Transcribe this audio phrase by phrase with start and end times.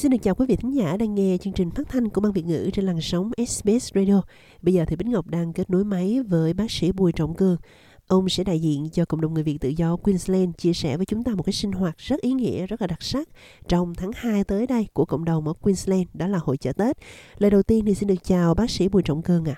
[0.00, 2.32] Xin được chào quý vị thính giả đang nghe chương trình phát thanh của ban
[2.32, 4.22] Việt ngữ trên làn sóng SBS Radio.
[4.62, 7.56] Bây giờ thì Bích Ngọc đang kết nối máy với bác sĩ Bùi Trọng Cương.
[8.06, 11.06] Ông sẽ đại diện cho cộng đồng người Việt tự do Queensland chia sẻ với
[11.06, 13.28] chúng ta một cái sinh hoạt rất ý nghĩa, rất là đặc sắc
[13.68, 16.96] trong tháng 2 tới đây của cộng đồng ở Queensland, đó là hội chợ Tết.
[17.38, 19.54] Lời đầu tiên thì xin được chào bác sĩ Bùi Trọng Cương ạ.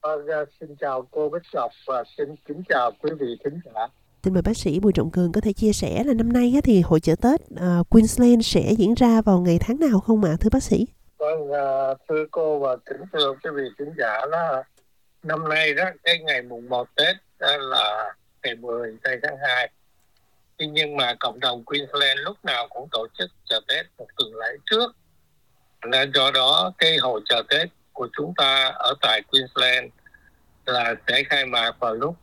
[0.00, 0.10] À.
[0.26, 3.99] Vâng, xin chào cô Bích Ngọc và xin kính chào quý vị thính giả.
[4.24, 6.80] Xin mời bác sĩ Bùi Trọng Cường có thể chia sẻ là năm nay thì
[6.80, 10.50] hội chợ Tết ờ, Queensland sẽ diễn ra vào ngày tháng nào không ạ, thưa
[10.52, 10.86] bác sĩ?
[11.18, 14.62] Vâng, ờ, thưa cô và kính thưa quý vị khán giả là
[15.22, 19.70] năm nay đó cái ngày mùng 1 Tết đó là ngày 10 tây tháng 2.
[20.56, 24.28] Tuy nhiên mà cộng đồng Queensland lúc nào cũng tổ chức chợ Tết một tuần
[24.34, 24.96] lễ trước.
[25.86, 29.92] Nên do đó cái hội chợ Tết của chúng ta ở tại Queensland
[30.66, 32.16] là sẽ khai mạc vào lúc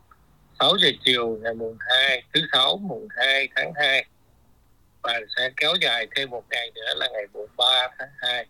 [0.59, 4.05] 6 giờ chiều ngày mùng 2, thứ sáu mùng 2 tháng 2
[5.03, 8.45] và sẽ kéo dài thêm một ngày nữa là ngày mùng 3 tháng 2.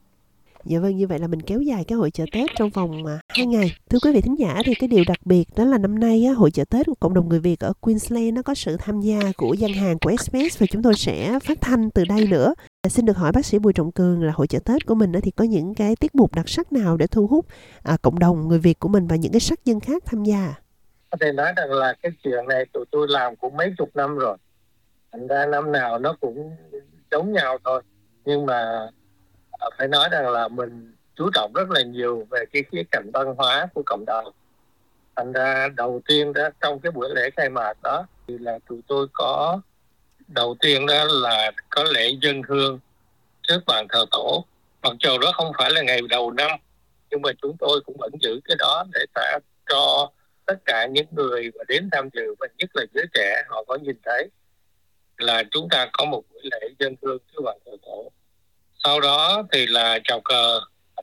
[0.66, 3.20] Dạ vâng, như vậy là mình kéo dài cái hội chợ Tết trong vòng mà
[3.30, 3.72] hai ngày.
[3.90, 6.34] Thưa quý vị thính giả thì cái điều đặc biệt đó là năm nay á,
[6.34, 9.20] hội chợ Tết của cộng đồng người Việt ở Queensland nó có sự tham gia
[9.38, 12.54] của gian hàng của SBS và chúng tôi sẽ phát thanh từ đây nữa.
[12.89, 15.32] Xin được hỏi bác sĩ Bùi Trọng Cường là hội chợ Tết của mình thì
[15.32, 17.45] có những cái tiết mục đặc sắc nào để thu hút
[17.84, 20.54] à, cộng đồng người Việt của mình và những cái sắc dân khác tham gia?
[21.10, 24.18] Có thể nói rằng là cái chuyện này tụi tôi làm cũng mấy chục năm
[24.18, 24.38] rồi.
[25.12, 26.56] Thành ra năm nào nó cũng
[27.12, 27.82] giống nhau thôi.
[28.26, 28.90] Nhưng mà
[29.52, 33.12] à, phải nói rằng là mình chú trọng rất là nhiều về cái khía cạnh
[33.14, 34.32] văn hóa của cộng đồng.
[35.16, 38.82] Thành ra đầu tiên đó, trong cái buổi lễ khai mạc đó, thì là tụi
[38.88, 39.62] tôi có,
[40.28, 42.80] đầu tiên đó là có lễ dân hương
[43.42, 44.46] trước bàn thờ tổ.
[44.82, 46.52] Mặc dù đó không phải là ngày đầu năm,
[47.10, 50.10] nhưng mà chúng tôi cũng vẫn giữ cái đó để ta cho
[50.48, 53.76] tất cả những người mà đến tham dự, và nhất là giới trẻ, họ có
[53.76, 54.30] nhìn thấy
[55.17, 58.12] là chúng ta có một buổi lễ dân hương trước bàn thờ tổ.
[58.84, 60.59] Sau đó thì là chào cờ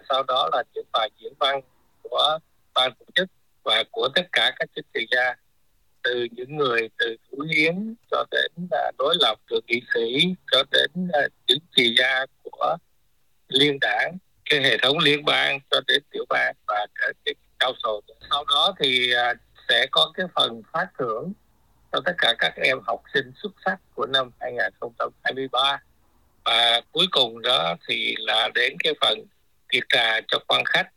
[0.09, 1.61] sau đó là những bài diễn văn
[2.03, 2.39] của
[2.75, 3.29] ban tổ chức
[3.63, 5.35] và của tất cả các chức trị gia,
[6.03, 10.63] từ những người từ thủ hiến cho đến là đối lập từ nghị sĩ, cho
[10.71, 12.77] đến chính những trị gia của
[13.49, 14.17] liên đảng,
[14.51, 18.75] cái hệ thống liên bang cho đến tiểu bang và cái cao sổ sau đó
[18.81, 19.35] thì à,
[19.69, 21.33] sẽ có cái phần phát thưởng
[21.93, 25.81] cho tất cả các em học sinh xuất sắc của năm 2023
[26.45, 29.19] và cuối cùng đó thì là đến cái phần
[29.69, 30.89] tiệc trà cho quan khách.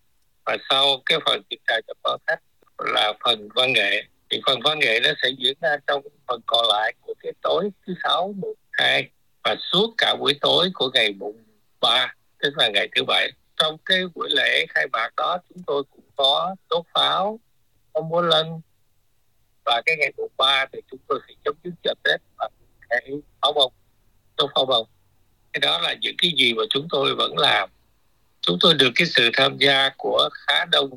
[0.45, 2.39] Và sau cái phần tiệc trà cho quan khách
[2.77, 4.03] là phần văn nghệ.
[4.29, 7.69] Thì phần văn nghệ nó sẽ diễn ra trong phần còn lại của cái tối
[7.87, 9.09] thứ sáu, mùng hai
[9.43, 11.43] và suốt cả buổi tối của ngày mùng
[11.81, 13.31] ba, tức là ngày thứ bảy.
[13.57, 17.39] Trong cái buổi lễ khai mạc đó, chúng tôi cũng có đốt pháo
[17.93, 18.61] có múa lân.
[19.65, 22.51] Và cái ngày mùng ba thì chúng tôi sẽ chấm dứt chợ tết bằng
[22.89, 23.11] cái
[23.41, 23.73] pháo bông
[24.37, 24.87] đốt pháo bông
[25.53, 27.69] cái đó là những cái gì mà chúng tôi vẫn làm.
[28.41, 30.89] Chúng tôi được cái sự tham gia của khá đông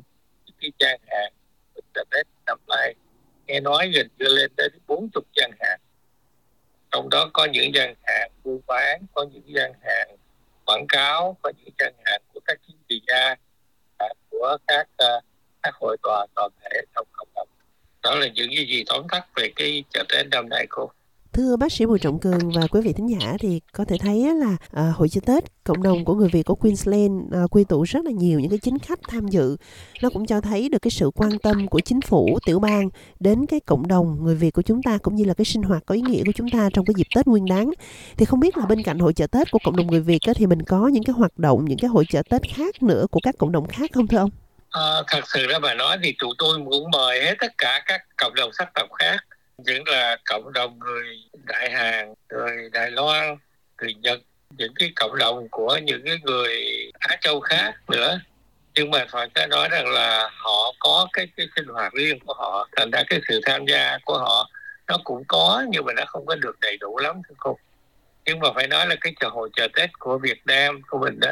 [0.45, 1.33] những cái trang hàng
[1.93, 2.95] chợ tết năm nay.
[3.47, 5.79] Nghe nói gần như lên đến bốn chục gian hàng.
[6.91, 10.17] Trong đó có những gian hàng buôn bán, có những gian hàng
[10.65, 13.35] quảng cáo, có những gian hàng của các chính trị gia
[14.41, 15.21] của các ờ,
[15.63, 17.47] các hội tòa toàn thể trong cộng đồng.
[18.03, 20.91] Đó là những cái gì tóm tắt về cái chợ Tết năm nay cô?
[21.33, 24.33] Thưa bác sĩ Bùi Trọng Cường và quý vị thính giả thì có thể thấy
[24.35, 27.83] là à, hội chữ Tết cộng đồng của người Việt của Queensland à, quy tụ
[27.83, 29.57] rất là nhiều những cái chính khách tham dự.
[30.01, 32.89] Nó cũng cho thấy được cái sự quan tâm của chính phủ tiểu bang
[33.19, 35.83] đến cái cộng đồng người Việt của chúng ta cũng như là cái sinh hoạt
[35.85, 37.71] có ý nghĩa của chúng ta trong cái dịp Tết Nguyên đán.
[38.17, 40.33] Thì không biết là bên cạnh hội chợ Tết của cộng đồng người Việt á,
[40.35, 43.19] thì mình có những cái hoạt động, những cái hội chợ Tết khác nữa của
[43.23, 44.29] các cộng đồng khác không thưa ông?
[44.69, 48.01] À, thật sự ra mà nói thì tụi tôi muốn mời hết tất cả các
[48.17, 49.17] cộng đồng sắc tộc khác
[49.65, 53.37] những là cộng đồng người Đại Hàn, người Đài Loan,
[53.81, 54.19] người Nhật,
[54.57, 56.55] những cái cộng đồng của những cái người
[56.99, 58.19] Á Châu khác nữa.
[58.75, 62.67] Nhưng mà phải nói rằng là họ có cái, cái sinh hoạt riêng của họ,
[62.77, 64.49] thành ra cái sự tham gia của họ
[64.87, 67.57] nó cũng có nhưng mà nó không có được đầy đủ lắm thưa cô.
[68.25, 71.19] Nhưng mà phải nói là cái chợ hội chợ Tết của Việt Nam của mình
[71.19, 71.31] đó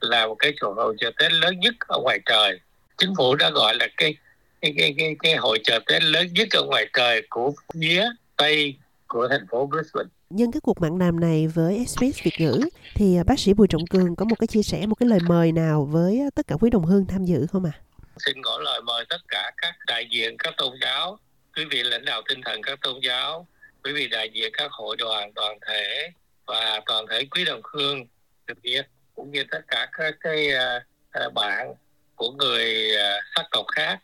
[0.00, 2.60] là một cái chợ hội chợ Tết lớn nhất ở ngoài trời
[2.98, 4.16] chính phủ đã gọi là cái
[4.60, 8.04] cái cái cái, cái hội chợ Tết lớn nhất ở ngoài trời của phía
[8.36, 8.74] Tây
[9.06, 10.08] của thành phố Brisbane.
[10.30, 12.60] Nhân cái cuộc mặn đàm này với SBS Việt ngữ
[12.94, 15.18] thì à, bác sĩ Bùi Trọng Cường có một cái chia sẻ một cái lời
[15.28, 17.72] mời nào với tất cả quý đồng hương tham dự không ạ?
[17.74, 17.80] À?
[18.16, 21.18] Xin gửi lời mời tất cả các đại diện các tôn giáo,
[21.56, 23.46] quý vị lãnh đạo tinh thần các tôn giáo,
[23.84, 26.10] quý vị đại diện các hội đoàn, đoàn thể
[26.46, 28.06] và toàn thể quý đồng hương
[28.46, 30.48] được biết cũng như tất cả các cái
[31.26, 31.74] uh, bạn
[32.16, 33.98] của người uh, sắc tộc khác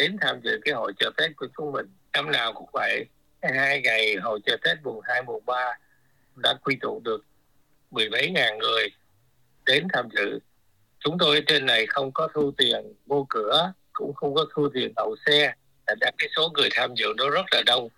[0.00, 1.86] đến tham dự cái hội chợ Tết của chúng mình.
[2.12, 3.04] Năm nào cũng vậy,
[3.42, 5.78] hai ngày hội chợ Tết mùng 2, mùng 3
[6.36, 7.24] đã quy tụ được
[7.90, 8.88] mười mấy ngàn người
[9.66, 10.38] đến tham dự.
[11.00, 14.68] Chúng tôi ở trên này không có thu tiền vô cửa cũng không có thu
[14.74, 15.52] tiền đậu xe.
[15.86, 17.88] Đã ra cái số người tham dự nó rất là đông.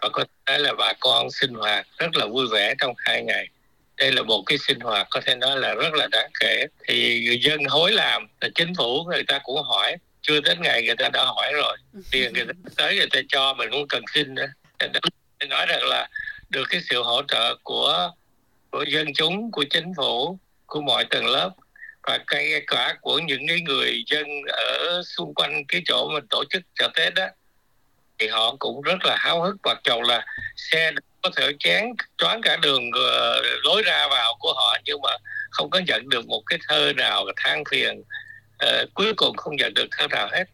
[0.00, 3.48] Và có thể là bà con sinh hoạt rất là vui vẻ trong hai ngày.
[3.96, 6.66] Đây là một cái sinh hoạt có thể nói là rất là đáng kể.
[6.88, 9.96] Thì người dân hối làm là chính phủ người ta cũng hỏi
[10.28, 11.76] chưa đến ngày người ta đã hỏi rồi.
[12.10, 14.46] Tiền người ta tới người ta cho mình cũng cần xin nữa.
[15.48, 16.08] Nói rằng là
[16.50, 18.10] được cái sự hỗ trợ của
[18.70, 21.50] của dân chúng của chính phủ của mọi tầng lớp
[22.02, 26.44] và ngay cả của những cái người dân ở xung quanh cái chỗ mình tổ
[26.50, 27.26] chức chợ Tết đó
[28.18, 30.26] thì họ cũng rất là háo hức mặc dù là
[30.56, 30.92] xe
[31.22, 35.10] có thể chán choáng cả đường uh, lối ra vào của họ nhưng mà
[35.50, 38.02] không có nhận được một cái thơ nào than phiền
[38.64, 40.44] uh, cuối cùng không nhận được thơ nào hết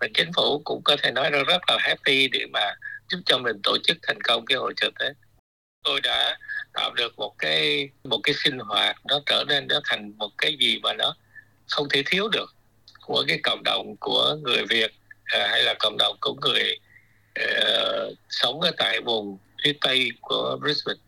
[0.00, 2.74] và chính phủ cũng có thể nói là rất là happy để mà
[3.08, 5.16] giúp cho mình tổ chức thành công cái hội chợ Tết
[5.84, 6.38] tôi đã
[6.72, 10.56] tạo được một cái một cái sinh hoạt nó trở nên nó thành một cái
[10.60, 11.16] gì mà nó
[11.68, 12.54] không thể thiếu được
[13.00, 14.90] của cái cộng đồng của người Việt
[15.36, 16.78] uh, hay là cộng đồng của người
[17.40, 20.98] uh, sống ở tại vùng phía tây của Brisbane.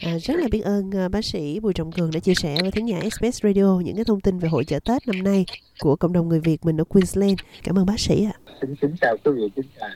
[0.00, 2.70] À, rất là biết ơn uh, bác sĩ Bùi Trọng Cường đã chia sẻ với
[2.70, 5.46] thính giả Express Radio những cái thông tin về hội chợ Tết năm nay
[5.80, 7.38] của cộng đồng người Việt mình ở Queensland.
[7.62, 8.32] Cảm ơn bác sĩ ạ.
[8.44, 8.52] À.
[8.60, 9.88] Xin kính chào quý vị, kính chào.